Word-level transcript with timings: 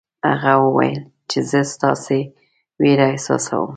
هغه 0.29 0.53
وویل 0.65 0.99
چې 1.29 1.39
زه 1.49 1.59
ستاسې 1.73 2.19
وېره 2.81 3.05
احساسوم. 3.13 3.69